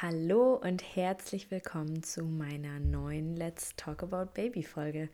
[0.00, 5.08] Hallo und herzlich willkommen zu meiner neuen Let's Talk About Baby Folge.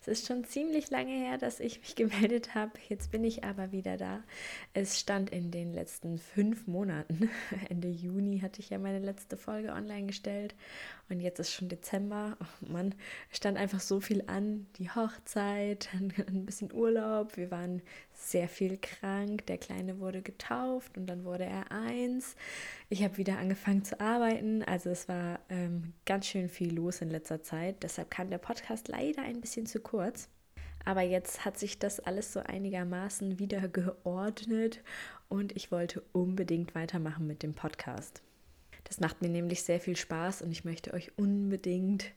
[0.00, 2.72] Es ist schon ziemlich lange her, dass ich mich gemeldet habe.
[2.88, 4.22] Jetzt bin ich aber wieder da.
[4.72, 7.28] Es stand in den letzten fünf Monaten.
[7.68, 10.54] Ende Juni hatte ich ja meine letzte Folge online gestellt
[11.10, 12.38] und jetzt ist schon Dezember.
[12.40, 12.94] Oh Mann,
[13.30, 14.68] stand einfach so viel an.
[14.76, 17.36] Die Hochzeit, ein bisschen Urlaub.
[17.36, 17.82] Wir waren
[18.20, 19.46] sehr viel krank.
[19.46, 22.36] Der Kleine wurde getauft und dann wurde er eins.
[22.88, 24.62] Ich habe wieder angefangen zu arbeiten.
[24.62, 27.82] Also es war ähm, ganz schön viel los in letzter Zeit.
[27.82, 30.28] Deshalb kam der Podcast leider ein bisschen zu kurz.
[30.84, 34.82] Aber jetzt hat sich das alles so einigermaßen wieder geordnet
[35.28, 38.22] und ich wollte unbedingt weitermachen mit dem Podcast.
[38.84, 42.12] Das macht mir nämlich sehr viel Spaß und ich möchte euch unbedingt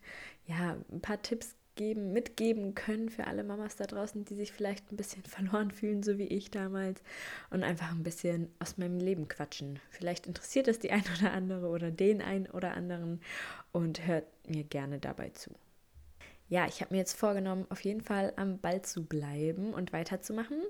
[0.48, 4.92] ja, ein paar Tipps geben, mitgeben können für alle Mamas da draußen, die sich vielleicht
[4.92, 7.02] ein bisschen verloren fühlen, so wie ich damals,
[7.50, 9.80] und einfach ein bisschen aus meinem Leben quatschen.
[9.90, 13.22] Vielleicht interessiert es die ein oder andere oder den einen oder anderen
[13.72, 15.52] und hört mir gerne dabei zu.
[16.50, 20.62] Ja, ich habe mir jetzt vorgenommen, auf jeden Fall am Ball zu bleiben und weiterzumachen.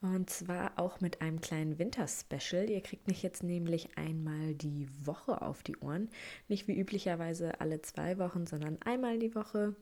[0.00, 2.70] Und zwar auch mit einem kleinen Winter-Special.
[2.70, 6.08] Ihr kriegt mich jetzt nämlich einmal die Woche auf die Ohren.
[6.46, 9.74] Nicht wie üblicherweise alle zwei Wochen, sondern einmal die Woche.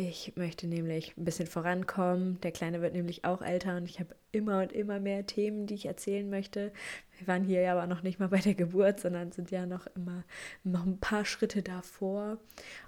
[0.00, 2.40] Ich möchte nämlich ein bisschen vorankommen.
[2.42, 5.74] Der Kleine wird nämlich auch älter und ich habe immer und immer mehr Themen, die
[5.74, 6.72] ich erzählen möchte.
[7.18, 9.88] Wir waren hier ja aber noch nicht mal bei der Geburt, sondern sind ja noch
[9.96, 10.22] immer
[10.62, 12.38] noch ein paar Schritte davor.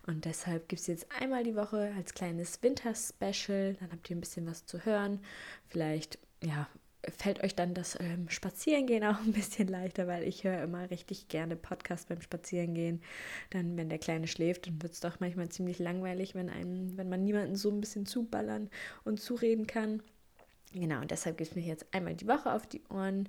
[0.07, 3.75] Und deshalb gibt es jetzt einmal die Woche als kleines Winter-Special.
[3.81, 5.19] Dann habt ihr ein bisschen was zu hören.
[5.67, 6.69] Vielleicht ja,
[7.17, 11.29] fällt euch dann das ähm, Spazierengehen auch ein bisschen leichter, weil ich höre immer richtig
[11.29, 13.03] gerne Podcast beim Spazierengehen.
[13.51, 17.09] Dann, wenn der Kleine schläft, dann wird es doch manchmal ziemlich langweilig, wenn, einem, wenn
[17.09, 18.71] man niemanden so ein bisschen zuballern
[19.05, 20.03] und zureden kann.
[20.73, 23.29] Genau, und deshalb gibt es mir jetzt einmal die Woche auf die Ohren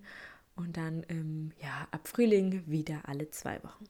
[0.56, 3.86] und dann ähm, ja, ab Frühling wieder alle zwei Wochen.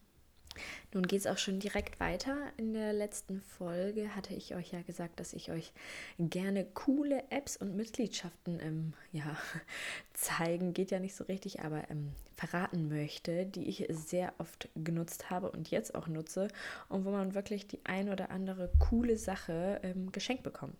[0.93, 2.35] Nun geht es auch schon direkt weiter.
[2.57, 5.71] In der letzten Folge hatte ich euch ja gesagt, dass ich euch
[6.19, 9.37] gerne coole Apps und Mitgliedschaften ähm, ja,
[10.13, 15.29] zeigen, geht ja nicht so richtig, aber ähm, verraten möchte, die ich sehr oft genutzt
[15.29, 16.47] habe und jetzt auch nutze
[16.89, 20.75] und wo man wirklich die ein oder andere coole Sache ähm, geschenkt bekommt.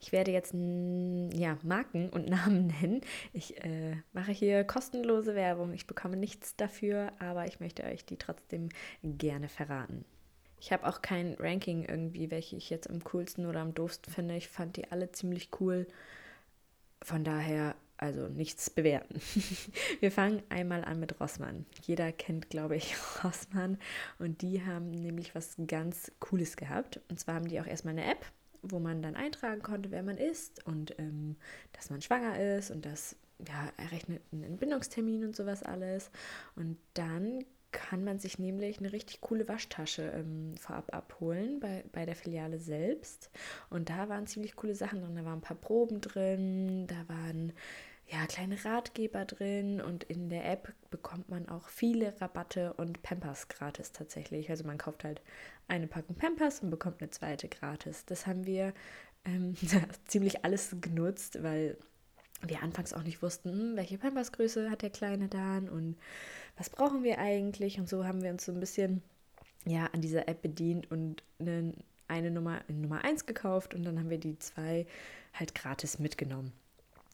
[0.00, 3.00] Ich werde jetzt ja, Marken und Namen nennen.
[3.32, 5.72] Ich äh, mache hier kostenlose Werbung.
[5.72, 8.68] Ich bekomme nichts dafür, aber ich möchte euch die trotzdem
[9.02, 10.04] gerne verraten.
[10.60, 14.36] Ich habe auch kein Ranking irgendwie, welche ich jetzt am coolsten oder am doofsten finde.
[14.36, 15.86] Ich fand die alle ziemlich cool.
[17.02, 19.20] Von daher, also nichts bewerten.
[20.00, 21.64] Wir fangen einmal an mit Rossmann.
[21.82, 23.78] Jeder kennt, glaube ich, Rossmann.
[24.18, 27.00] Und die haben nämlich was ganz Cooles gehabt.
[27.08, 28.24] Und zwar haben die auch erstmal eine App
[28.70, 31.36] wo man dann eintragen konnte, wer man ist und ähm,
[31.72, 36.10] dass man schwanger ist und das ja, errechnet einen Entbindungstermin und sowas alles.
[36.56, 42.06] Und dann kann man sich nämlich eine richtig coole Waschtasche ähm, vorab abholen bei, bei
[42.06, 43.30] der Filiale selbst.
[43.70, 45.16] Und da waren ziemlich coole Sachen drin.
[45.16, 47.52] Da waren ein paar Proben drin, da waren
[48.10, 53.48] ja, kleine Ratgeber drin und in der App bekommt man auch viele Rabatte und Pampers
[53.48, 54.48] gratis tatsächlich.
[54.50, 55.20] Also man kauft halt
[55.68, 58.06] eine Packung Pampers und bekommt eine zweite gratis.
[58.06, 58.72] Das haben wir
[59.26, 59.54] ähm,
[60.06, 61.76] ziemlich alles genutzt, weil
[62.42, 65.96] wir anfangs auch nicht wussten, hm, welche Pampers-Größe hat der Kleine dann und
[66.56, 67.78] was brauchen wir eigentlich.
[67.78, 69.02] Und so haben wir uns so ein bisschen
[69.66, 71.74] ja, an dieser App bedient und eine,
[72.06, 74.86] eine Nummer, Nummer 1 gekauft und dann haben wir die zwei
[75.34, 76.52] halt gratis mitgenommen.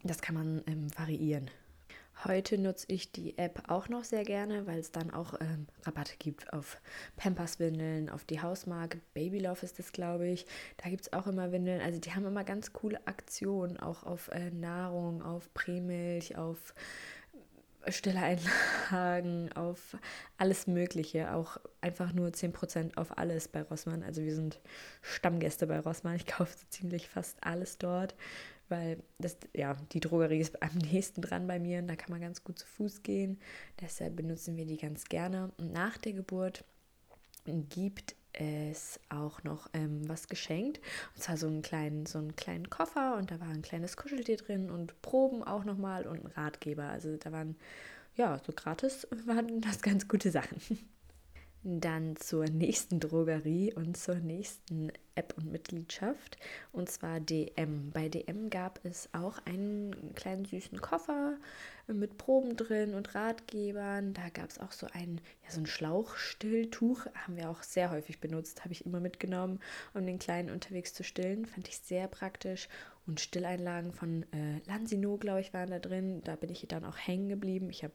[0.04, 1.50] Das kann man ähm, variieren.
[2.24, 6.16] Heute nutze ich die App auch noch sehr gerne, weil es dann auch ähm, Rabatte
[6.18, 6.78] gibt auf
[7.16, 10.46] Pampers-Windeln, auf die Hausmarke Babylove ist das, glaube ich.
[10.76, 11.80] Da gibt es auch immer Windeln.
[11.80, 16.74] Also die haben immer ganz coole Aktionen, auch auf äh, Nahrung, auf Prämilch, auf
[17.88, 19.96] Stilleinlagen, auf
[20.36, 24.02] alles Mögliche, auch einfach nur 10% auf alles bei Rossmann.
[24.02, 24.60] Also wir sind
[25.00, 26.16] Stammgäste bei Rossmann.
[26.16, 28.14] Ich kaufe so ziemlich fast alles dort
[28.68, 32.20] weil das, ja, die Drogerie ist am nächsten dran bei mir und da kann man
[32.20, 33.38] ganz gut zu Fuß gehen.
[33.80, 35.52] Deshalb benutzen wir die ganz gerne.
[35.58, 36.64] Und nach der Geburt
[37.44, 40.80] gibt es auch noch ähm, was geschenkt.
[41.14, 44.36] Und zwar so einen, kleinen, so einen kleinen Koffer und da war ein kleines Kuscheltier
[44.36, 46.84] drin und Proben auch nochmal und ein Ratgeber.
[46.84, 47.56] Also da waren,
[48.16, 50.58] ja, so gratis waren das ganz gute Sachen.
[51.66, 56.36] Dann zur nächsten Drogerie und zur nächsten App und Mitgliedschaft
[56.72, 57.90] und zwar DM.
[57.90, 61.38] Bei DM gab es auch einen kleinen süßen Koffer
[61.86, 64.12] mit Proben drin und Ratgebern.
[64.12, 68.20] Da gab es auch so ein, ja, so ein Schlauchstilltuch, haben wir auch sehr häufig
[68.20, 69.58] benutzt, habe ich immer mitgenommen,
[69.94, 71.46] um den Kleinen unterwegs zu stillen.
[71.46, 72.68] Fand ich sehr praktisch.
[73.06, 76.22] Und Stilleinlagen von äh, Lansino, glaube ich, waren da drin.
[76.24, 77.70] Da bin ich dann auch hängen geblieben.
[77.70, 77.92] Ich habe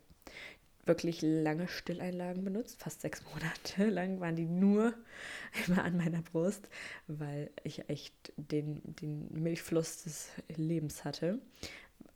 [0.85, 4.93] wirklich lange Stilleinlagen benutzt, fast sechs Monate lang waren die nur
[5.67, 6.67] immer an meiner Brust,
[7.07, 11.39] weil ich echt den, den Milchfluss des Lebens hatte.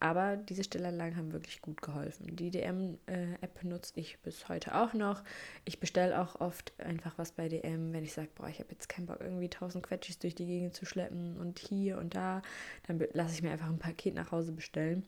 [0.00, 2.36] Aber diese Stillanlagen haben wirklich gut geholfen.
[2.36, 5.22] Die DM-App benutze ich bis heute auch noch.
[5.64, 8.88] Ich bestelle auch oft einfach was bei DM, wenn ich sage, boah, ich habe jetzt
[8.88, 12.42] keinen Bock, irgendwie tausend Quetschis durch die Gegend zu schleppen und hier und da.
[12.86, 15.06] Dann lasse ich mir einfach ein Paket nach Hause bestellen.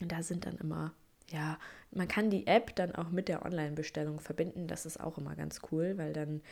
[0.00, 0.92] Und da sind dann immer
[1.30, 1.58] ja,
[1.90, 4.66] man kann die App dann auch mit der Online-Bestellung verbinden.
[4.66, 6.42] Das ist auch immer ganz cool, weil dann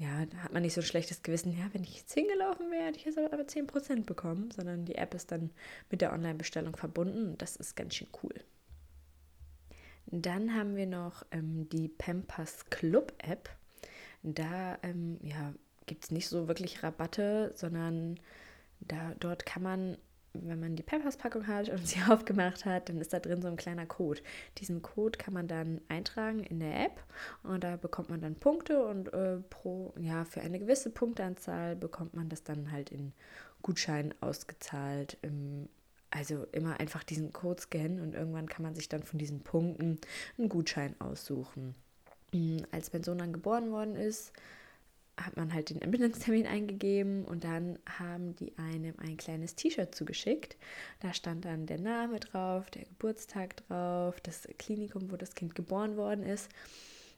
[0.00, 2.98] ja, hat man nicht so ein schlechtes Gewissen, ja, wenn ich jetzt hingelaufen wäre, hätte
[2.98, 5.50] ich jetzt aber 10% bekommen, sondern die App ist dann
[5.90, 8.34] mit der Online-Bestellung verbunden und das ist ganz schön cool.
[10.06, 13.50] Dann haben wir noch ähm, die Pampers Club App.
[14.22, 15.52] Da ähm, ja,
[15.84, 18.18] gibt es nicht so wirklich Rabatte, sondern
[18.80, 19.98] da, dort kann man
[20.32, 23.56] wenn man die Pampers-Packung hat und sie aufgemacht hat, dann ist da drin so ein
[23.56, 24.20] kleiner Code.
[24.58, 27.02] Diesen Code kann man dann eintragen in der App
[27.42, 32.14] und da bekommt man dann Punkte und äh, pro, ja, für eine gewisse Punkteanzahl bekommt
[32.14, 33.12] man das dann halt in
[33.62, 35.18] Gutscheinen ausgezahlt.
[35.22, 35.68] Im,
[36.10, 39.98] also immer einfach diesen Code scannen und irgendwann kann man sich dann von diesen Punkten
[40.38, 41.74] einen Gutschein aussuchen.
[42.32, 44.32] Hm, als mein Sohn dann geboren worden ist,
[45.16, 50.56] hat man halt den Entbindungstermin eingegeben und dann haben die einem ein kleines T-Shirt zugeschickt.
[51.00, 55.96] Da stand dann der Name drauf, der Geburtstag drauf, das Klinikum, wo das Kind geboren
[55.96, 56.48] worden ist.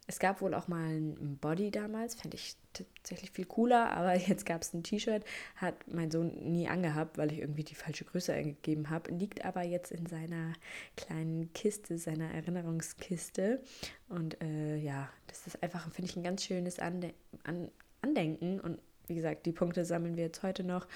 [0.09, 4.45] Es gab wohl auch mal ein Body damals, fände ich tatsächlich viel cooler, aber jetzt
[4.45, 5.25] gab es ein T-Shirt,
[5.57, 9.63] hat mein Sohn nie angehabt, weil ich irgendwie die falsche Größe eingegeben habe, liegt aber
[9.63, 10.55] jetzt in seiner
[10.97, 13.63] kleinen Kiste, seiner Erinnerungskiste.
[14.09, 17.15] Und äh, ja, das ist einfach, finde ich, ein ganz schönes Ande
[17.45, 17.71] an
[18.03, 18.61] Andenken.
[18.61, 20.87] Und wie gesagt, die Punkte sammeln wir jetzt heute noch.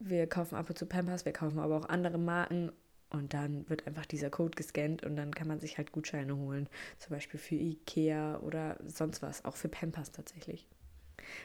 [0.00, 2.72] Wir kaufen ab und zu Pampers, wir kaufen aber auch andere Marken
[3.10, 6.68] und dann wird einfach dieser Code gescannt und dann kann man sich halt Gutscheine holen.
[6.98, 10.66] Zum Beispiel für Ikea oder sonst was, auch für Pampers tatsächlich.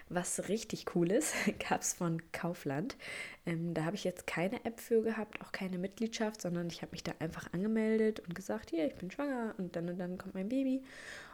[0.09, 1.33] Was richtig cool ist,
[1.69, 2.95] gab es von Kaufland.
[3.45, 6.91] Ähm, da habe ich jetzt keine App für gehabt, auch keine Mitgliedschaft, sondern ich habe
[6.91, 10.35] mich da einfach angemeldet und gesagt, hier, ich bin schwanger und dann und dann kommt
[10.35, 10.83] mein Baby.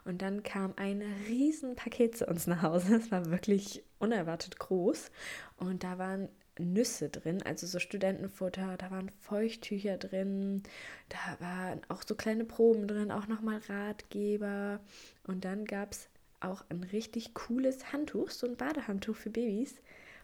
[0.03, 2.95] Und dann kam ein Riesenpaket zu uns nach Hause.
[3.01, 5.11] Es war wirklich unerwartet groß.
[5.57, 6.29] Und da waren
[6.61, 10.63] Nüsse drin, also so Studentenfutter, da waren Feuchttücher drin,
[11.09, 14.79] da waren auch so kleine Proben drin, auch nochmal Ratgeber.
[15.27, 16.07] Und dann gab es
[16.39, 19.75] auch ein richtig cooles Handtuch, so ein Badehandtuch für Babys.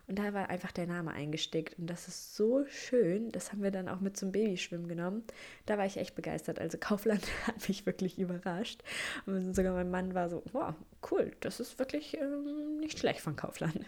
[0.08, 1.78] Und da war einfach der Name eingesteckt.
[1.78, 3.30] Und das ist so schön.
[3.32, 5.24] Das haben wir dann auch mit zum Babyschwimmen genommen.
[5.66, 6.60] Da war ich echt begeistert.
[6.60, 8.84] Also Kaufland hat mich wirklich überrascht.
[9.26, 10.74] Und sogar mein Mann war so, wow,
[11.12, 13.86] cool, das ist wirklich ähm, nicht schlecht von Kaufland.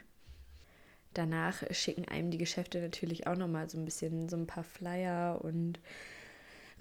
[1.13, 5.43] Danach schicken einem die Geschäfte natürlich auch nochmal so ein bisschen so ein paar Flyer
[5.43, 5.79] und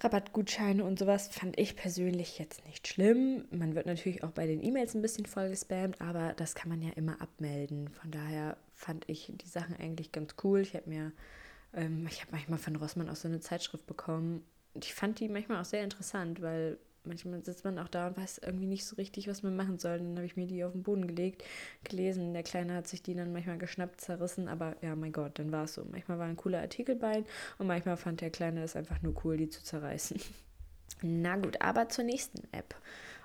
[0.01, 3.45] Rabattgutscheine und sowas fand ich persönlich jetzt nicht schlimm.
[3.51, 6.81] Man wird natürlich auch bei den E-Mails ein bisschen voll gespammt, aber das kann man
[6.81, 7.89] ja immer abmelden.
[7.89, 10.61] Von daher fand ich die Sachen eigentlich ganz cool.
[10.61, 11.11] Ich habe mir,
[11.73, 14.45] ähm, ich habe manchmal von Rossmann auch so eine Zeitschrift bekommen.
[14.73, 16.77] Ich fand die manchmal auch sehr interessant, weil
[17.09, 19.97] manchmal sitzt man auch da und weiß irgendwie nicht so richtig, was man machen soll.
[19.97, 21.43] Dann habe ich mir die auf den Boden gelegt,
[21.83, 22.33] gelesen.
[22.33, 25.65] Der Kleine hat sich die dann manchmal geschnappt, zerrissen, aber ja, mein Gott, dann war
[25.65, 25.83] es so.
[25.83, 27.25] Manchmal war ein cooler Artikel bei
[27.57, 30.21] und manchmal fand der Kleine es einfach nur cool, die zu zerreißen.
[31.01, 32.75] Na gut, aber zur nächsten App.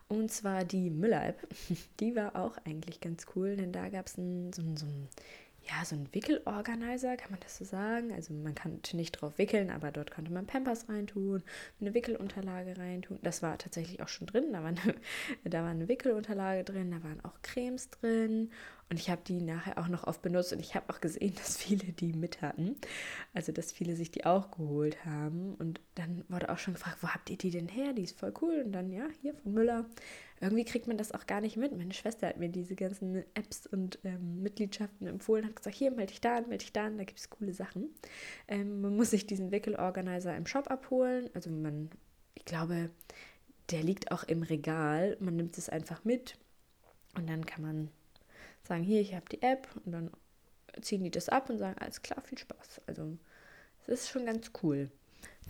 [0.09, 1.49] Und zwar die Müller-App.
[2.01, 5.09] Die war auch eigentlich ganz cool, denn da gab es so, so ein
[5.69, 8.13] ja, so ein Wickelorganizer, kann man das so sagen?
[8.13, 11.43] Also man konnte nicht drauf wickeln, aber dort konnte man Pampers reintun,
[11.81, 13.19] eine Wickelunterlage reintun.
[13.23, 14.53] Das war tatsächlich auch schon drin.
[14.53, 14.95] Da war eine,
[15.45, 18.51] da war eine Wickelunterlage drin, da waren auch Cremes drin
[18.91, 21.57] und ich habe die nachher auch noch oft benutzt und ich habe auch gesehen, dass
[21.57, 22.77] viele die mit hatten.
[23.33, 25.55] Also, dass viele sich die auch geholt haben.
[25.55, 27.93] Und dann wurde auch schon gefragt, wo habt ihr die denn her?
[27.93, 28.63] Die ist voll cool.
[28.65, 29.87] Und dann, ja, hier von Müller.
[30.41, 31.77] Irgendwie kriegt man das auch gar nicht mit.
[31.77, 36.13] Meine Schwester hat mir diese ganzen Apps und ähm, Mitgliedschaften empfohlen, hat gesagt, hier, melde
[36.13, 37.95] dich da an, melde dich da an, da gibt es coole Sachen.
[38.49, 41.31] Ähm, man muss sich diesen Wickelorganizer im Shop abholen.
[41.35, 41.91] Also man,
[42.35, 42.91] ich glaube,
[43.71, 45.17] der liegt auch im Regal.
[45.21, 46.37] Man nimmt es einfach mit
[47.17, 47.89] und dann kann man
[48.63, 50.11] sagen, hier, ich habe die App und dann
[50.81, 52.83] ziehen die das ab und sagen, alles klar, viel Spaß.
[52.87, 53.17] Also
[53.83, 54.91] es ist schon ganz cool.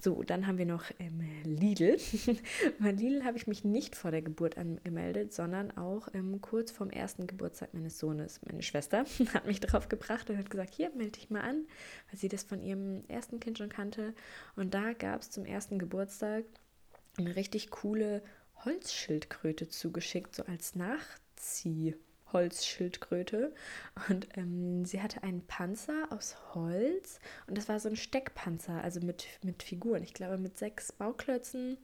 [0.01, 1.97] So, dann haben wir noch ähm, Lidl.
[2.79, 6.91] Bei Lidl habe ich mich nicht vor der Geburt angemeldet, sondern auch ähm, kurz vorm
[6.91, 8.41] ersten Geburtstag meines Sohnes.
[8.45, 11.67] Meine Schwester hat mich drauf gebracht und hat gesagt, hier, melde dich mal an,
[12.11, 14.15] weil sie das von ihrem ersten Kind schon kannte.
[14.57, 16.45] Und da gab es zum ersten Geburtstag
[17.17, 18.23] eine richtig coole
[18.65, 21.95] Holzschildkröte zugeschickt, so als Nachzieh.
[22.35, 23.55] Holzschildkröte.
[24.11, 29.01] Und ähm, sie hatte einen Panzer aus Holz und das war so ein Steckpanzer, also
[29.01, 30.03] mit, mit Figuren.
[30.03, 31.79] Ich glaube mit sechs Bauklötzen.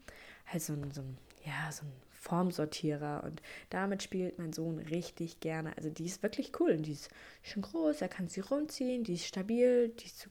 [0.44, 1.16] Halt so ein, so ein,
[1.46, 3.40] ja, so ein Formsortierer und
[3.70, 5.74] damit spielt mein Sohn richtig gerne.
[5.78, 7.08] Also die ist wirklich cool und die ist
[7.42, 10.28] schon groß, er kann sie rumziehen, die ist stabil, die ist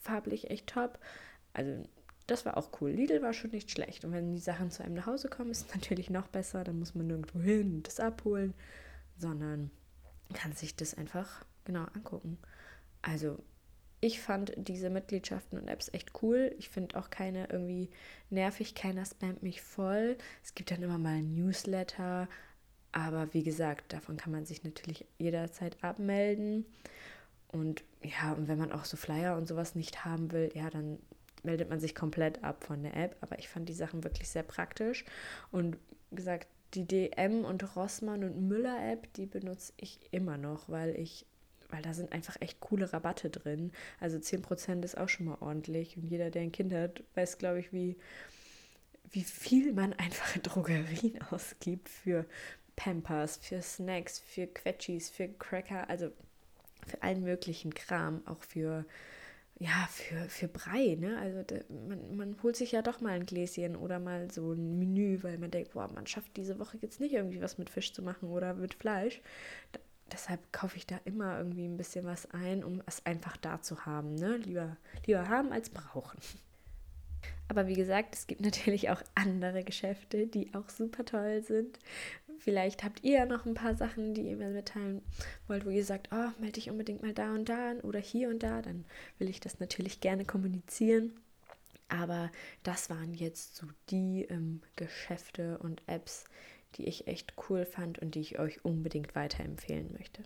[0.00, 0.98] farblich echt top.
[1.52, 1.84] Also
[2.26, 2.90] das war auch cool.
[2.90, 4.04] Lidl war schon nicht schlecht.
[4.04, 6.64] Und wenn die Sachen zu einem nach Hause kommen, ist es natürlich noch besser.
[6.64, 8.54] Dann muss man nirgendwo hin und das abholen,
[9.18, 9.70] sondern
[10.34, 12.38] kann sich das einfach genau angucken.
[13.02, 13.38] Also
[14.00, 16.54] ich fand diese Mitgliedschaften und Apps echt cool.
[16.58, 17.90] Ich finde auch keine irgendwie
[18.30, 20.16] nervig, keiner spammt mich voll.
[20.42, 22.28] Es gibt dann immer mal ein Newsletter,
[22.92, 26.64] aber wie gesagt, davon kann man sich natürlich jederzeit abmelden.
[27.48, 30.98] Und ja, und wenn man auch so Flyer und sowas nicht haben will, ja, dann
[31.42, 33.16] meldet man sich komplett ab von der App.
[33.20, 35.04] Aber ich fand die Sachen wirklich sehr praktisch.
[35.50, 35.76] Und
[36.12, 41.26] gesagt, die DM und Rossmann und Müller App, die benutze ich immer noch, weil ich
[41.70, 43.72] weil da sind einfach echt coole Rabatte drin.
[44.00, 45.96] Also 10% ist auch schon mal ordentlich.
[45.96, 47.96] Und jeder, der ein Kind hat, weiß, glaube ich, wie,
[49.10, 52.24] wie viel man einfach in Drogerien ausgibt für
[52.76, 56.10] Pampers, für Snacks, für Quetschis, für Cracker, also
[56.86, 58.86] für allen möglichen Kram, auch für
[59.58, 61.18] ja, für, für Brei, ne?
[61.18, 64.78] Also de, man, man holt sich ja doch mal ein Gläschen oder mal so ein
[64.78, 67.92] Menü, weil man denkt, boah, man schafft diese Woche jetzt nicht irgendwie was mit Fisch
[67.92, 69.20] zu machen oder mit Fleisch
[70.12, 73.86] deshalb kaufe ich da immer irgendwie ein bisschen was ein, um es einfach da zu
[73.86, 74.14] haben.
[74.14, 74.36] Ne?
[74.38, 76.18] Lieber, lieber haben als brauchen.
[77.48, 81.78] Aber wie gesagt, es gibt natürlich auch andere Geschäfte, die auch super toll sind.
[82.38, 85.02] Vielleicht habt ihr ja noch ein paar Sachen, die ihr mir mitteilen
[85.46, 88.28] wollt, wo ihr sagt, oh, melde dich unbedingt mal da und da an oder hier
[88.28, 88.62] und da.
[88.62, 88.84] Dann
[89.18, 91.12] will ich das natürlich gerne kommunizieren.
[91.88, 92.30] Aber
[92.62, 96.24] das waren jetzt so die ähm, Geschäfte und Apps,
[96.76, 100.22] die ich echt cool fand und die ich euch unbedingt weiterempfehlen möchte.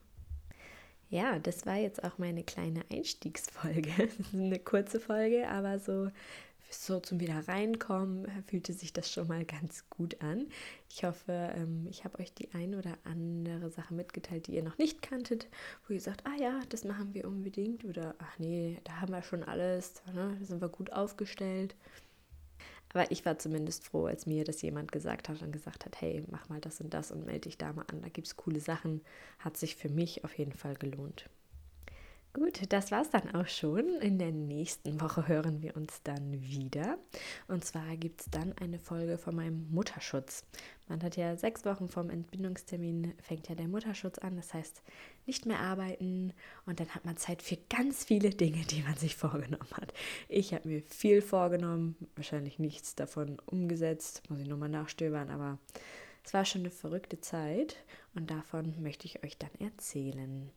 [1.09, 3.93] Ja, das war jetzt auch meine kleine Einstiegsfolge.
[4.33, 6.11] Eine kurze Folge, aber so,
[6.75, 10.47] so zum wieder reinkommen fühlte sich das schon mal ganz gut an.
[10.91, 14.79] Ich hoffe, ähm, ich habe euch die ein oder andere Sache mitgeteilt, die ihr noch
[14.79, 15.47] nicht kanntet,
[15.87, 19.23] wo ihr sagt, ah ja, das machen wir unbedingt oder ach nee, da haben wir
[19.23, 20.37] schon alles, ne?
[20.39, 21.75] da sind wir gut aufgestellt.
[22.93, 26.23] Aber ich war zumindest froh, als mir das jemand gesagt hat und gesagt hat, hey,
[26.31, 28.61] mach mal das und das und melde dich da mal an, da gibt es coole
[28.61, 29.01] Sachen.
[29.39, 31.31] Hat sich für mich auf jeden Fall gelohnt.
[32.35, 34.01] Gut, das war's dann auch schon.
[34.01, 36.97] In der nächsten Woche hören wir uns dann wieder.
[37.47, 40.43] Und zwar gibt es dann eine Folge von meinem Mutterschutz.
[40.89, 44.37] Man hat ja sechs Wochen vom Entbindungstermin, fängt ja der Mutterschutz an.
[44.37, 44.83] Das heißt,
[45.27, 46.33] nicht mehr arbeiten
[46.65, 49.93] und dann hat man Zeit für ganz viele Dinge, die man sich vorgenommen hat.
[50.31, 55.59] Ich habe mir viel vorgenommen, wahrscheinlich nichts davon umgesetzt, muss ich nochmal nachstöbern, aber
[56.25, 57.77] es war schon eine verrückte Zeit
[58.15, 60.51] und davon möchte ich euch dann erzählen.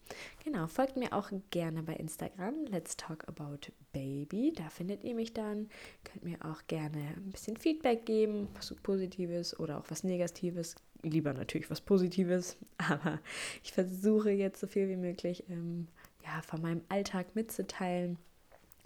[0.44, 4.54] Genau, folgt mir auch gerne bei Instagram, Let's Talk About Baby.
[4.56, 5.70] Da findet ihr mich dann.
[6.04, 10.76] Könnt mir auch gerne ein bisschen Feedback geben, was Positives oder auch was Negatives.
[11.02, 13.20] Lieber natürlich was Positives, aber
[13.64, 15.88] ich versuche jetzt so viel wie möglich ähm,
[16.24, 18.18] ja, von meinem Alltag mitzuteilen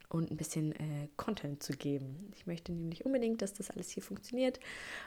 [0.09, 2.31] und ein bisschen äh, Content zu geben.
[2.35, 4.59] Ich möchte nämlich unbedingt, dass das alles hier funktioniert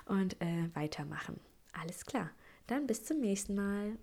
[0.06, 1.40] und äh, weitermachen.
[1.72, 2.30] Alles klar.
[2.66, 3.98] Dann bis zum nächsten Mal.